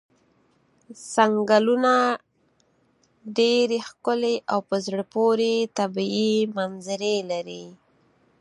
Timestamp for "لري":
7.31-7.65